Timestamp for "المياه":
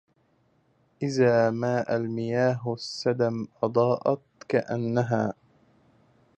1.95-2.73